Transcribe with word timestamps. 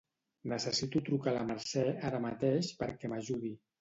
Necessito 0.53 1.01
trucar 1.09 1.33
a 1.33 1.37
la 1.37 1.43
Mercè 1.49 1.85
ara 2.11 2.23
mateix 2.27 2.73
perquè 2.81 3.13
m'ajudi. 3.13 3.53